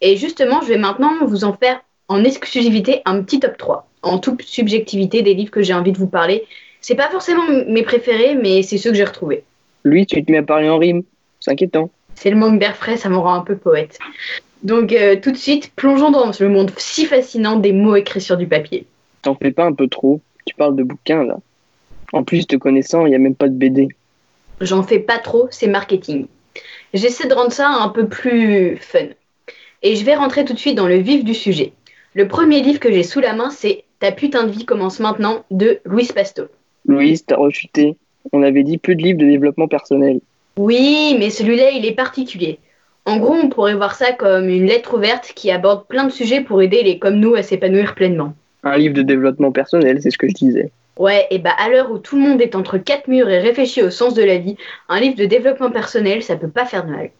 Et 0.00 0.16
justement, 0.16 0.60
je 0.62 0.68
vais 0.68 0.78
maintenant 0.78 1.12
vous 1.26 1.44
en 1.44 1.52
faire 1.52 1.80
en 2.08 2.24
exclusivité 2.24 3.02
un 3.04 3.22
petit 3.22 3.40
top 3.40 3.56
3, 3.56 3.88
en 4.02 4.18
toute 4.18 4.42
subjectivité 4.42 5.22
des 5.22 5.34
livres 5.34 5.50
que 5.50 5.62
j'ai 5.62 5.74
envie 5.74 5.92
de 5.92 5.98
vous 5.98 6.08
parler. 6.08 6.44
C'est 6.80 6.94
pas 6.94 7.10
forcément 7.10 7.44
mes 7.68 7.82
préférés, 7.82 8.34
mais 8.34 8.62
c'est 8.62 8.78
ceux 8.78 8.90
que 8.90 8.96
j'ai 8.96 9.04
retrouvés. 9.04 9.44
Louise, 9.84 10.06
tu 10.06 10.24
te 10.24 10.30
mets 10.30 10.38
à 10.38 10.42
parler 10.42 10.68
en 10.68 10.78
rime. 10.78 11.02
C'est 11.40 11.50
inquiétant. 11.50 11.90
C'est 12.14 12.30
le 12.30 12.36
manque 12.36 12.58
d'air 12.58 12.76
frais, 12.76 12.96
ça 12.96 13.08
me 13.08 13.16
rend 13.16 13.34
un 13.34 13.40
peu 13.40 13.56
poète. 13.56 13.98
Donc 14.62 14.92
euh, 14.92 15.16
tout 15.16 15.32
de 15.32 15.36
suite, 15.36 15.72
plongeons 15.74 16.10
dans 16.10 16.30
le 16.38 16.48
monde 16.48 16.70
si 16.76 17.06
fascinant 17.06 17.56
des 17.56 17.72
mots 17.72 17.96
écrits 17.96 18.20
sur 18.20 18.36
du 18.36 18.46
papier. 18.46 18.86
T'en 19.22 19.34
fais 19.34 19.52
pas 19.52 19.64
un 19.64 19.72
peu 19.72 19.88
trop 19.88 20.20
Tu 20.44 20.54
parles 20.54 20.76
de 20.76 20.82
bouquins 20.82 21.24
là. 21.24 21.38
En 22.12 22.24
plus, 22.24 22.46
te 22.46 22.56
connaissant, 22.56 23.06
il 23.06 23.10
n'y 23.10 23.14
a 23.14 23.18
même 23.18 23.34
pas 23.34 23.48
de 23.48 23.54
BD. 23.54 23.88
J'en 24.60 24.82
fais 24.82 24.98
pas 24.98 25.18
trop, 25.18 25.48
c'est 25.50 25.66
marketing. 25.66 26.26
J'essaie 26.92 27.26
de 27.26 27.34
rendre 27.34 27.52
ça 27.52 27.68
un 27.68 27.88
peu 27.88 28.06
plus 28.06 28.76
fun. 28.76 29.06
Et 29.82 29.96
je 29.96 30.04
vais 30.04 30.14
rentrer 30.14 30.44
tout 30.44 30.52
de 30.52 30.58
suite 30.58 30.76
dans 30.76 30.86
le 30.86 30.96
vif 30.96 31.24
du 31.24 31.34
sujet. 31.34 31.72
Le 32.14 32.28
premier 32.28 32.60
livre 32.60 32.78
que 32.78 32.92
j'ai 32.92 33.02
sous 33.02 33.20
la 33.20 33.32
main, 33.32 33.50
c'est 33.50 33.84
Ta 34.02 34.10
putain 34.10 34.42
de 34.42 34.50
vie 34.50 34.64
commence 34.64 34.98
maintenant 34.98 35.44
de 35.52 35.78
Louis 35.84 36.08
Pasto. 36.12 36.46
Louise, 36.86 37.24
t'as 37.24 37.36
rechuté. 37.36 37.94
On 38.32 38.42
avait 38.42 38.64
dit 38.64 38.76
plus 38.76 38.96
de 38.96 39.02
livres 39.02 39.20
de 39.20 39.26
développement 39.26 39.68
personnel. 39.68 40.18
Oui, 40.56 41.14
mais 41.20 41.30
celui-là, 41.30 41.70
il 41.70 41.86
est 41.86 41.94
particulier. 41.94 42.58
En 43.04 43.16
gros, 43.18 43.34
on 43.34 43.48
pourrait 43.48 43.74
voir 43.74 43.94
ça 43.94 44.12
comme 44.12 44.48
une 44.48 44.66
lettre 44.66 44.94
ouverte 44.94 45.32
qui 45.34 45.50
aborde 45.50 45.86
plein 45.86 46.04
de 46.04 46.12
sujets 46.12 46.40
pour 46.40 46.62
aider 46.62 46.82
les 46.82 46.98
comme 46.98 47.16
nous 47.16 47.34
à 47.34 47.42
s'épanouir 47.42 47.94
pleinement. 47.94 48.34
Un 48.62 48.76
livre 48.76 48.94
de 48.94 49.02
développement 49.02 49.50
personnel, 49.50 50.00
c'est 50.00 50.10
ce 50.10 50.18
que 50.18 50.28
je 50.28 50.34
disais. 50.34 50.70
Ouais, 50.98 51.26
et 51.30 51.38
bah 51.38 51.54
à 51.58 51.68
l'heure 51.68 51.90
où 51.90 51.98
tout 51.98 52.16
le 52.16 52.22
monde 52.22 52.40
est 52.40 52.54
entre 52.54 52.78
quatre 52.78 53.08
murs 53.08 53.28
et 53.28 53.38
réfléchit 53.38 53.82
au 53.82 53.90
sens 53.90 54.14
de 54.14 54.22
la 54.22 54.38
vie, 54.38 54.56
un 54.88 55.00
livre 55.00 55.16
de 55.16 55.24
développement 55.24 55.70
personnel, 55.70 56.22
ça 56.22 56.36
peut 56.36 56.48
pas 56.48 56.66
faire 56.66 56.84
de 56.84 56.90
mal. 56.90 57.10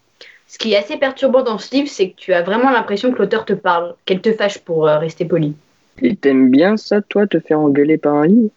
Ce 0.47 0.59
qui 0.59 0.75
est 0.75 0.77
assez 0.77 0.99
perturbant 0.99 1.43
dans 1.43 1.59
ce 1.59 1.75
livre, 1.75 1.89
c'est 1.89 2.11
que 2.11 2.17
tu 2.17 2.35
as 2.35 2.43
vraiment 2.43 2.71
l'impression 2.71 3.11
que 3.11 3.19
l'auteur 3.19 3.45
te 3.45 3.55
parle, 3.55 3.95
qu'elle 4.05 4.21
te 4.21 4.33
fâche 4.33 4.59
pour 4.59 4.87
euh, 4.87 4.99
rester 4.99 5.25
poli. 5.25 5.57
Et 6.03 6.15
t'aimes 6.15 6.51
bien 6.51 6.77
ça, 6.77 7.01
toi, 7.01 7.27
te 7.27 7.41
faire 7.41 7.59
engueuler 7.59 7.97
par 7.97 8.15
un 8.15 8.27
livre? 8.27 8.51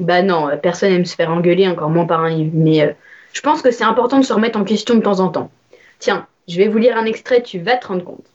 Bah 0.00 0.22
non, 0.22 0.48
euh, 0.48 0.56
personne 0.56 0.92
aime 0.92 1.04
se 1.04 1.14
faire 1.14 1.30
engueuler, 1.30 1.68
encore 1.68 1.90
moins 1.90 2.06
par 2.06 2.24
un 2.24 2.30
livre, 2.30 2.52
mais 2.54 2.82
euh, 2.82 2.92
je 3.34 3.40
pense 3.42 3.60
que 3.60 3.70
c'est 3.70 3.84
important 3.84 4.18
de 4.18 4.24
se 4.24 4.32
remettre 4.32 4.58
en 4.58 4.64
question 4.64 4.94
de 4.94 5.02
temps 5.02 5.20
en 5.20 5.28
temps. 5.28 5.50
Tiens, 5.98 6.26
je 6.48 6.56
vais 6.56 6.68
vous 6.68 6.78
lire 6.78 6.96
un 6.96 7.04
extrait, 7.04 7.42
tu 7.42 7.58
vas 7.58 7.76
te 7.76 7.88
rendre 7.88 8.04
compte. 8.04 8.26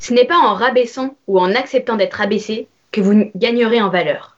Ce 0.00 0.12
n'est 0.12 0.24
pas 0.24 0.38
en 0.38 0.54
rabaissant 0.54 1.16
ou 1.28 1.38
en 1.38 1.54
acceptant 1.54 1.96
d'être 1.96 2.20
abaissé 2.20 2.66
que 2.90 3.00
vous 3.00 3.30
gagnerez 3.36 3.80
en 3.80 3.88
valeur. 3.88 4.36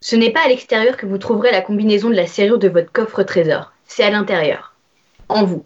Ce 0.00 0.16
n'est 0.16 0.32
pas 0.32 0.44
à 0.44 0.48
l'extérieur 0.48 0.96
que 0.96 1.06
vous 1.06 1.18
trouverez 1.18 1.50
la 1.50 1.60
combinaison 1.60 2.08
de 2.08 2.14
la 2.14 2.26
serrure 2.26 2.58
de 2.58 2.68
votre 2.68 2.92
coffre 2.92 3.22
trésor, 3.22 3.72
c'est 3.86 4.04
à 4.04 4.10
l'intérieur, 4.10 4.74
en 5.28 5.44
vous. 5.44 5.64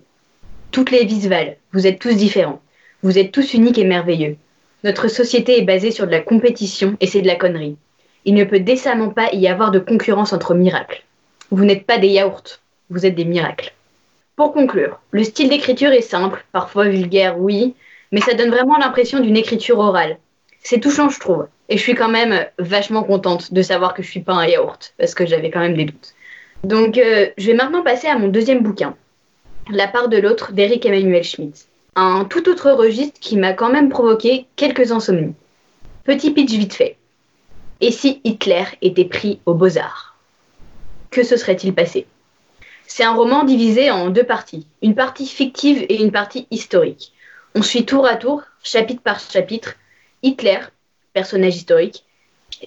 Toutes 0.71 0.91
les 0.91 1.05
vies 1.05 1.29
valent, 1.29 1.55
vous 1.73 1.87
êtes 1.87 1.99
tous 1.99 2.17
différents, 2.17 2.63
vous 3.03 3.19
êtes 3.19 3.31
tous 3.31 3.55
uniques 3.55 3.79
et 3.79 3.85
merveilleux. 3.85 4.37
Notre 4.85 5.09
société 5.09 5.59
est 5.59 5.65
basée 5.65 5.91
sur 5.91 6.07
de 6.07 6.13
la 6.13 6.21
compétition 6.21 6.97
et 7.01 7.07
c'est 7.07 7.23
de 7.23 7.27
la 7.27 7.37
connerie. 7.37 7.77
Il 8.25 8.35
ne 8.35 8.45
peut 8.45 8.61
décemment 8.61 9.11
pas 9.11 9.33
y 9.33 9.47
avoir 9.47 9.71
de 9.71 9.79
concurrence 9.79 10.33
entre 10.33 10.55
miracles. 10.55 11.05
Vous 11.51 11.65
n'êtes 11.65 11.87
pas 11.87 11.99
des 11.99 12.09
yaourts, 12.09 12.59
vous 12.91 13.05
êtes 13.05 13.15
des 13.15 13.25
miracles. 13.25 13.73
Pour 14.43 14.55
conclure, 14.55 14.99
le 15.13 15.23
style 15.23 15.51
d'écriture 15.51 15.93
est 15.93 16.01
simple, 16.01 16.45
parfois 16.51 16.89
vulgaire, 16.89 17.39
oui, 17.39 17.77
mais 18.11 18.21
ça 18.21 18.35
donne 18.35 18.51
vraiment 18.51 18.77
l'impression 18.77 19.21
d'une 19.21 19.37
écriture 19.37 19.79
orale. 19.79 20.19
C'est 20.65 20.81
touchant, 20.81 21.09
je 21.11 21.21
trouve. 21.21 21.47
Et 21.69 21.77
je 21.77 21.83
suis 21.83 21.95
quand 21.95 22.09
même 22.09 22.47
vachement 22.59 23.05
contente 23.05 23.55
de 23.55 23.63
savoir 23.63 23.95
que 23.95 24.03
je 24.03 24.11
suis 24.11 24.23
pas 24.23 24.33
un 24.33 24.45
yaourt, 24.45 24.95
parce 24.99 25.15
que 25.15 25.27
j'avais 25.27 25.53
quand 25.53 25.61
même 25.61 25.77
des 25.77 25.85
doutes. 25.85 26.15
Donc, 26.65 26.99
euh, 26.99 27.29
je 27.39 27.47
vais 27.47 27.55
maintenant 27.55 27.85
passer 27.85 28.09
à 28.09 28.19
mon 28.19 28.27
deuxième 28.27 28.65
bouquin, 28.65 28.97
La 29.71 29.87
part 29.87 30.09
de 30.09 30.17
l'autre 30.17 30.51
d'Eric 30.51 30.85
Emmanuel 30.87 31.23
Schmitt. 31.23 31.69
Un 31.95 32.25
tout 32.25 32.49
autre 32.49 32.73
registre 32.73 33.21
qui 33.21 33.37
m'a 33.37 33.53
quand 33.53 33.71
même 33.71 33.91
provoqué 33.91 34.47
quelques 34.57 34.91
insomnies. 34.91 35.37
Petit 36.03 36.33
pitch 36.33 36.51
vite 36.51 36.75
fait. 36.75 36.97
Et 37.81 37.93
si 37.93 38.21
Hitler 38.25 38.65
était 38.83 39.05
pris 39.05 39.39
aux 39.47 39.55
beaux-arts? 39.55 40.17
Que 41.13 41.23
se 41.23 41.37
serait-il 41.37 41.73
passé? 41.73 42.09
C'est 42.95 43.05
un 43.05 43.15
roman 43.15 43.45
divisé 43.45 43.91
en 43.91 44.11
deux 44.11 44.23
parties, 44.23 44.67
une 44.83 44.95
partie 44.95 45.27
fictive 45.27 45.87
et 45.89 46.03
une 46.03 46.13
partie 46.13 46.47
historique. 46.51 47.15
On 47.55 47.63
suit 47.63 47.87
tour 47.87 48.05
à 48.05 48.17
tour, 48.17 48.43
chapitre 48.63 49.01
par 49.01 49.19
chapitre, 49.19 49.77
Hitler, 50.23 50.59
personnage 51.15 51.57
historique, 51.57 52.05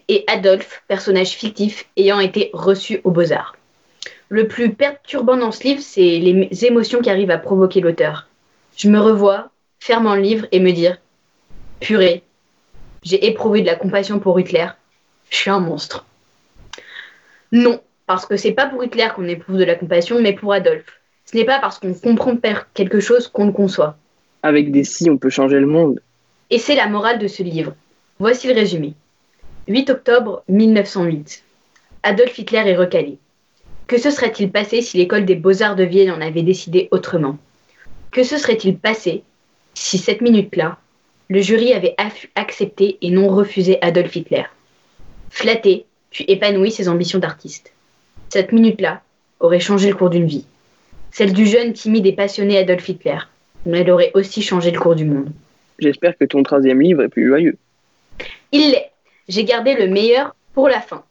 et 0.07 0.23
Adolphe, 0.25 0.81
personnage 0.87 1.33
fictif 1.33 1.85
ayant 1.95 2.19
été 2.19 2.49
reçu 2.53 3.01
aux 3.03 3.11
beaux-arts. 3.11 3.55
Le 4.29 4.47
plus 4.47 4.73
perturbant 4.73 5.37
dans 5.37 5.51
ce 5.51 5.61
livre, 5.61 5.81
c'est 5.83 6.17
les 6.17 6.65
émotions 6.65 7.03
qu'arrive 7.03 7.29
à 7.29 7.37
provoquer 7.37 7.79
l'auteur. 7.79 8.27
Je 8.77 8.89
me 8.89 8.99
revois, 8.99 9.51
fermant 9.77 10.15
le 10.15 10.21
livre 10.21 10.47
et 10.51 10.59
me 10.59 10.71
dire 10.71 10.97
Purée, 11.79 12.23
j'ai 13.03 13.27
éprouvé 13.27 13.61
de 13.61 13.67
la 13.67 13.75
compassion 13.75 14.17
pour 14.17 14.39
Hitler, 14.39 14.69
je 15.29 15.35
suis 15.35 15.51
un 15.51 15.59
monstre. 15.59 16.03
Non, 17.51 17.79
parce 18.07 18.25
que 18.25 18.37
c'est 18.37 18.51
pas 18.51 18.67
pour 18.67 18.83
Hitler 18.83 19.07
qu'on 19.15 19.27
éprouve 19.27 19.57
de 19.57 19.63
la 19.63 19.75
compassion, 19.75 20.21
mais 20.21 20.33
pour 20.33 20.53
Adolphe. 20.53 20.99
Ce 21.25 21.35
n'est 21.35 21.45
pas 21.45 21.59
parce 21.59 21.79
qu'on 21.79 21.93
comprend 21.93 22.37
quelque 22.73 22.99
chose 22.99 23.27
qu'on 23.27 23.47
le 23.47 23.51
conçoit. 23.51 23.97
Avec 24.43 24.71
des 24.71 24.83
si, 24.83 25.09
on 25.09 25.17
peut 25.17 25.29
changer 25.29 25.59
le 25.59 25.65
monde. 25.65 25.99
Et 26.51 26.59
c'est 26.59 26.75
la 26.75 26.87
morale 26.87 27.17
de 27.17 27.27
ce 27.27 27.41
livre. 27.41 27.73
Voici 28.19 28.47
le 28.47 28.53
résumé. 28.53 28.93
8 29.67 29.89
octobre 29.89 30.43
1908. 30.47 31.43
Adolf 32.03 32.37
Hitler 32.37 32.63
est 32.65 32.75
recalé. 32.75 33.17
Que 33.87 33.97
se 33.97 34.11
serait-il 34.11 34.51
passé 34.51 34.81
si 34.81 34.97
l'école 34.97 35.25
des 35.25 35.35
beaux-arts 35.35 35.75
de 35.75 35.83
Vienne 35.83 36.11
en 36.11 36.21
avait 36.21 36.43
décidé 36.43 36.87
autrement? 36.91 37.37
Que 38.11 38.23
se 38.23 38.37
serait-il 38.37 38.77
passé 38.77 39.23
si 39.73 39.97
cette 39.97 40.21
minute-là, 40.21 40.77
le 41.29 41.41
jury 41.41 41.73
avait 41.73 41.95
accepté 42.35 42.97
et 43.01 43.09
non 43.09 43.27
refusé 43.27 43.79
Adolf 43.81 44.15
Hitler? 44.15 44.45
Flatté, 45.31 45.85
puis 46.11 46.25
épanoui 46.27 46.71
ses 46.71 46.87
ambitions 46.87 47.19
d'artiste. 47.19 47.74
Cette 48.29 48.51
minute-là 48.51 49.01
aurait 49.39 49.59
changé 49.59 49.89
le 49.89 49.95
cours 49.95 50.09
d'une 50.09 50.25
vie. 50.25 50.45
Celle 51.11 51.33
du 51.33 51.45
jeune, 51.45 51.73
timide 51.73 52.05
et 52.05 52.13
passionné 52.13 52.57
Adolf 52.57 52.87
Hitler. 52.89 53.19
Mais 53.65 53.79
elle 53.79 53.91
aurait 53.91 54.11
aussi 54.13 54.41
changé 54.41 54.71
le 54.71 54.79
cours 54.79 54.95
du 54.95 55.05
monde. 55.05 55.29
J'espère 55.79 56.17
que 56.17 56.25
ton 56.25 56.43
troisième 56.43 56.81
livre 56.81 57.03
est 57.03 57.09
plus 57.09 57.27
joyeux. 57.27 57.57
Il 58.51 58.71
l'est. 58.71 58.91
J'ai 59.27 59.43
gardé 59.43 59.75
le 59.75 59.87
meilleur 59.87 60.35
pour 60.53 60.69
la 60.69 60.81
fin. 60.81 61.03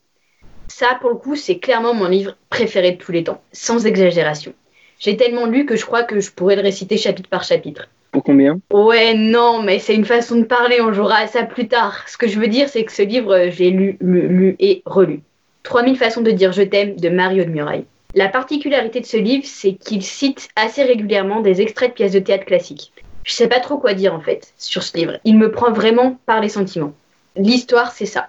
Ça, 0.69 0.97
pour 1.01 1.11
le 1.11 1.17
coup, 1.17 1.37
c'est 1.37 1.59
clairement 1.59 1.95
mon 1.95 2.09
livre 2.09 2.37
préféré 2.49 2.93
de 2.93 2.97
tous 2.97 3.13
les 3.13 3.25
temps, 3.25 3.43
sans 3.53 3.87
exagération. 3.87 4.55
J'ai 4.99 5.17
tellement 5.17 5.47
lu 5.47 5.67
que 5.67 5.77
je 5.77 5.85
crois 5.85 6.05
que 6.05 6.21
je 6.21 6.31
pourrais 6.31 6.57
le 6.57 6.63
réciter 6.63 6.97
chapitre 6.97 7.29
par 7.29 7.45
chapitre. 7.45 7.89
Pour 8.13 8.23
combien? 8.23 8.61
Ouais, 8.73 9.15
non, 9.15 9.63
mais 9.63 9.79
c'est 9.79 9.95
une 9.95 10.05
façon 10.05 10.37
de 10.37 10.45
parler, 10.45 10.81
on 10.81 10.93
jouera 10.93 11.17
à 11.17 11.27
ça 11.27 11.43
plus 11.43 11.69
tard. 11.69 12.09
Ce 12.09 12.17
que 12.17 12.29
je 12.29 12.39
veux 12.39 12.47
dire, 12.47 12.69
c'est 12.69 12.85
que 12.85 12.93
ce 12.93 13.03
livre, 13.03 13.35
euh, 13.35 13.51
j'ai 13.51 13.71
lu, 13.71 13.99
lu, 14.01 14.29
lu 14.29 14.57
et 14.61 14.83
relu. 14.87 15.21
3000 15.65 15.97
façons 15.97 16.21
de 16.21 16.31
dire 16.31 16.53
je 16.53 16.63
t'aime 16.63 16.97
de 16.97 17.09
Mario 17.09 17.45
de 17.45 17.51
Muraille. 17.51 17.87
La 18.15 18.29
particularité 18.29 19.01
de 19.01 19.07
ce 19.07 19.17
livre, 19.17 19.45
c'est 19.45 19.73
qu'il 19.73 20.03
cite 20.03 20.49
assez 20.55 20.85
régulièrement 20.85 21.41
des 21.41 21.61
extraits 21.61 21.91
de 21.91 21.95
pièces 21.95 22.13
de 22.13 22.21
théâtre 22.21 22.45
classiques. 22.45 22.93
Je 23.25 23.33
sais 23.33 23.49
pas 23.49 23.59
trop 23.59 23.79
quoi 23.79 23.95
dire 23.95 24.15
en 24.15 24.21
fait 24.21 24.53
sur 24.57 24.83
ce 24.83 24.97
livre. 24.97 25.19
Il 25.25 25.37
me 25.37 25.51
prend 25.51 25.73
vraiment 25.73 26.19
par 26.27 26.41
les 26.41 26.51
sentiments. 26.51 26.93
L'histoire, 27.35 27.91
c'est 27.91 28.07
ça. 28.07 28.29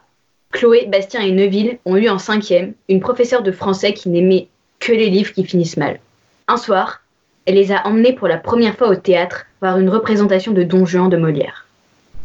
Chloé, 0.51 0.88
Bastien 0.88 1.22
et 1.22 1.32
Neuville 1.32 1.77
ont 1.86 1.98
eu 1.98 2.10
en 2.10 2.18
cinquième 2.18 2.74
une 2.88 3.01
professeure 3.01 3.44
de 3.44 3.51
français 3.51 3.94
qui 3.94 4.10
n'aimait 4.10 4.48
que 4.80 4.94
les 4.94 5.10
livres 5.10 5.34
qui 5.34 5.44
finissent 5.44 5.77
mal. 5.77 6.00
Un 6.48 6.58
soir, 6.58 7.01
elle 7.46 7.56
les 7.56 7.72
a 7.72 7.86
emmenés 7.86 8.13
pour 8.13 8.30
la 8.30 8.38
première 8.38 8.75
fois 8.75 8.88
au 8.88 8.96
théâtre 8.96 9.46
voir 9.62 9.77
une 9.77 9.89
représentation 9.89 10.54
de 10.54 10.63
Don 10.63 10.86
Juan 10.86 11.10
de 11.10 11.18
Molière. 11.18 11.68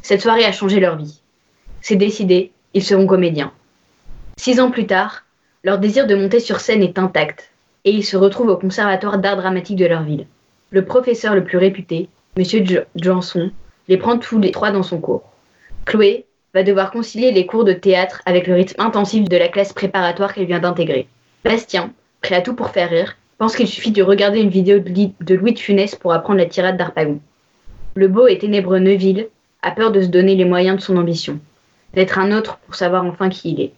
Cette 0.03 0.23
soirée 0.23 0.45
a 0.45 0.53
changé 0.53 0.79
leur 0.81 0.97
vie. 0.97 1.21
C'est 1.83 1.97
décidé, 1.97 2.53
ils 2.73 2.85
seront 2.85 3.07
comédiens. 3.07 3.53
Six 4.43 4.59
ans 4.59 4.71
plus 4.71 4.87
tard, 4.87 5.25
leur 5.65 5.77
désir 5.77 6.07
de 6.07 6.15
monter 6.15 6.41
sur 6.41 6.61
scène 6.61 6.83
est 6.83 6.99
intact 6.99 7.51
et 7.85 7.91
ils 7.91 8.07
se 8.07 8.17
retrouvent 8.17 8.49
au 8.49 8.57
conservatoire 8.57 9.19
d'art 9.19 9.37
dramatique 9.37 9.77
de 9.77 9.85
leur 9.85 10.03
ville. 10.03 10.27
Le 10.71 10.83
professeur 10.83 11.35
le 11.35 11.45
plus 11.45 11.59
réputé, 11.59 12.09
Jo- 12.39 12.81
Janson, 12.97 13.51
les 13.87 13.99
prend 13.99 14.17
tous 14.17 14.39
les 14.39 14.51
trois 14.51 14.71
dans 14.71 14.83
son 14.83 14.99
cours. 14.99 15.25
Chloé 15.85 16.25
va 16.55 16.63
devoir 16.63 16.91
concilier 16.91 17.33
les 17.33 17.45
cours 17.45 17.65
de 17.65 17.75
théâtre 17.75 18.23
avec 18.25 18.47
le 18.47 18.55
rythme 18.55 18.81
intensif 18.81 19.29
de 19.29 19.37
la 19.37 19.49
classe 19.49 19.75
préparatoire 19.75 20.33
qu'elle 20.33 20.47
vient 20.47 20.59
d'intégrer. 20.59 21.07
Bastien, 21.45 21.93
prêt 22.23 22.37
à 22.37 22.41
tout 22.41 22.55
pour 22.55 22.71
faire 22.71 22.89
rire, 22.89 23.19
pense 23.37 23.55
qu'il 23.55 23.69
suffit 23.69 23.93
de 23.93 24.03
regarder 24.03 24.41
une 24.41 24.49
vidéo 24.49 24.79
de 24.79 25.35
Louis 25.35 25.53
de 25.53 25.59
Funès 25.59 25.95
pour 25.97 26.15
apprendre 26.15 26.39
la 26.39 26.47
tirade 26.47 26.79
d'Arpagon. 26.79 27.21
Le 27.95 28.09
beau 28.09 28.27
et 28.27 28.39
ténébreux 28.39 28.79
Neuville 28.79 29.29
a 29.61 29.71
peur 29.73 29.93
de 29.93 30.01
se 30.01 30.07
donner 30.09 30.35
les 30.35 30.47
moyens 30.47 30.79
de 30.79 30.83
son 30.83 30.97
ambition, 30.97 31.39
d'être 31.93 32.19
un 32.19 32.33
autre 32.33 32.57
pour 32.65 32.75
savoir 32.75 33.05
enfin 33.05 33.29
qui 33.29 33.51
il 33.53 33.61
est. 33.61 33.73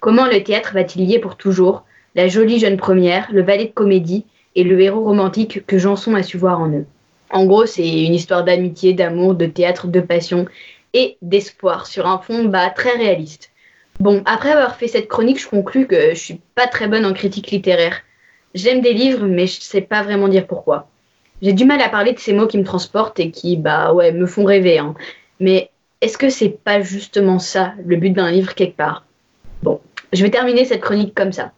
Comment 0.00 0.26
le 0.26 0.42
théâtre 0.42 0.72
va-t-il 0.72 1.06
lier 1.06 1.18
pour 1.18 1.36
toujours? 1.36 1.84
La 2.14 2.26
jolie 2.26 2.58
jeune 2.58 2.78
première, 2.78 3.28
le 3.32 3.42
valet 3.42 3.66
de 3.66 3.72
comédie 3.72 4.24
et 4.54 4.64
le 4.64 4.80
héros 4.80 5.04
romantique 5.04 5.66
que 5.66 5.76
Janson 5.76 6.14
a 6.14 6.22
su 6.22 6.38
voir 6.38 6.58
en 6.58 6.70
eux 6.70 6.86
En 7.28 7.44
gros, 7.44 7.66
c'est 7.66 7.86
une 7.86 8.14
histoire 8.14 8.42
d'amitié, 8.42 8.94
d'amour, 8.94 9.34
de 9.34 9.44
théâtre, 9.44 9.88
de 9.88 10.00
passion 10.00 10.46
et 10.94 11.18
d'espoir 11.20 11.86
sur 11.86 12.06
un 12.06 12.18
fond 12.18 12.44
bah, 12.44 12.70
très 12.70 12.92
réaliste. 12.92 13.50
Bon, 14.00 14.22
après 14.24 14.52
avoir 14.52 14.76
fait 14.76 14.88
cette 14.88 15.06
chronique, 15.06 15.38
je 15.38 15.48
conclus 15.48 15.86
que 15.86 16.14
je 16.14 16.18
suis 16.18 16.40
pas 16.54 16.66
très 16.66 16.88
bonne 16.88 17.04
en 17.04 17.12
critique 17.12 17.50
littéraire. 17.50 18.00
J'aime 18.54 18.80
des 18.80 18.94
livres, 18.94 19.26
mais 19.26 19.46
je 19.46 19.60
sais 19.60 19.82
pas 19.82 20.02
vraiment 20.02 20.28
dire 20.28 20.46
pourquoi. 20.46 20.88
J'ai 21.42 21.52
du 21.52 21.66
mal 21.66 21.82
à 21.82 21.90
parler 21.90 22.14
de 22.14 22.18
ces 22.18 22.32
mots 22.32 22.46
qui 22.46 22.56
me 22.56 22.64
transportent 22.64 23.20
et 23.20 23.30
qui, 23.30 23.58
bah 23.58 23.92
ouais, 23.92 24.12
me 24.12 24.24
font 24.24 24.44
rêver. 24.44 24.78
Hein. 24.78 24.94
Mais 25.40 25.68
est-ce 26.00 26.16
que 26.16 26.30
c'est 26.30 26.48
pas 26.48 26.80
justement 26.80 27.38
ça, 27.38 27.74
le 27.84 27.96
but 27.96 28.10
d'un 28.10 28.30
livre 28.30 28.54
quelque 28.54 28.78
part? 28.78 29.04
Bon, 29.62 29.80
je 30.12 30.22
vais 30.22 30.30
terminer 30.30 30.64
cette 30.64 30.80
chronique 30.80 31.14
comme 31.14 31.32
ça. 31.32 31.52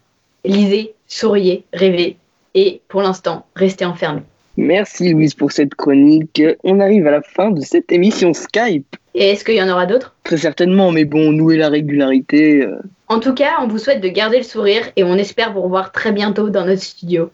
Lisez, 0.45 0.95
souriez, 1.07 1.65
rêvez, 1.73 2.17
et 2.55 2.81
pour 2.89 3.03
l'instant, 3.03 3.47
restez 3.57 3.85
enfermés. 3.85 4.23
Merci 4.57 5.13
Louise 5.13 5.35
pour 5.35 5.51
cette 5.53 5.75
chronique. 5.75 6.43
On 6.63 6.81
arrive 6.81 7.07
à 7.07 7.11
la 7.11 7.23
fin 7.23 7.51
de 7.51 7.61
cette 7.63 7.91
émission 7.91 8.35
Skype. 8.35 8.97
Et 9.15 9.31
est-ce 9.31 9.45
qu'il 9.45 9.55
y 9.55 9.63
en 9.63 9.69
aura 9.71 9.87
d'autres? 9.87 10.15
Très 10.25 10.37
certainement, 10.37 10.91
mais 10.91 11.05
bon, 11.05 11.33
nous 11.33 11.51
et 11.51 11.57
la 11.57 11.69
régularité. 11.69 12.63
euh, 12.63 12.77
En 13.09 13.21
tout 13.21 13.33
cas, 13.35 13.53
on 13.63 13.69
vous 13.69 13.79
souhaite 13.79 14.01
de 14.03 14.09
garder 14.09 14.39
le 14.39 14.43
sourire 14.43 14.83
et 14.97 15.05
on 15.05 15.15
espère 15.17 15.53
vous 15.53 15.63
revoir 15.63 15.93
très 15.93 16.13
bientôt 16.13 16.51
dans 16.51 16.67
notre 16.67 16.83
studio. 16.83 17.31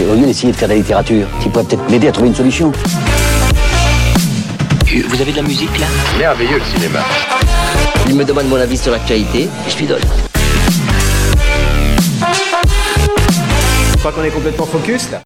Et 0.00 0.10
au 0.10 0.14
lieu 0.14 0.26
d'essayer 0.26 0.52
de 0.52 0.56
faire 0.56 0.68
de 0.68 0.74
la 0.74 0.78
littérature, 0.78 1.26
tu 1.42 1.48
pourrais 1.48 1.64
peut-être 1.64 1.90
m'aider 1.90 2.08
à 2.08 2.12
trouver 2.12 2.28
une 2.28 2.34
solution. 2.34 2.72
Vous 5.06 5.20
avez 5.20 5.32
de 5.32 5.36
la 5.36 5.42
musique 5.42 5.78
là 5.78 5.86
Merveilleux 6.18 6.58
le 6.58 6.64
cinéma. 6.64 7.00
Il 8.08 8.14
me 8.14 8.24
demande 8.24 8.48
mon 8.48 8.56
avis 8.56 8.76
sur 8.76 8.92
l'actualité 8.92 9.42
et 9.42 9.70
je 9.70 9.78
lui 9.78 9.86
donne. 9.86 10.02
Je 13.92 13.96
crois 13.98 14.12
qu'on 14.12 14.24
est 14.24 14.30
complètement 14.30 14.66
focus 14.66 15.10
là. 15.10 15.16